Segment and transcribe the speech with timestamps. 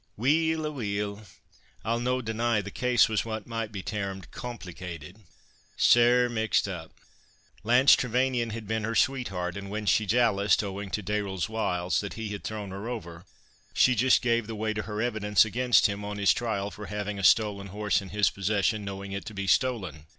[0.17, 1.27] "Weel, aweel,
[1.85, 6.91] I'll no deny the case was what may be tairmed compleecated—sair mixed up.
[7.63, 12.13] Lance Trevanion had been her sweetheart, and when she jaloused, owing to Dayrell's wiles, that
[12.13, 13.25] he had thrown her over,
[13.75, 17.19] she just gave the weight o' her evidence against him, on his trial for having
[17.19, 20.07] a stolen horse in his possession, knowing it to be stolen.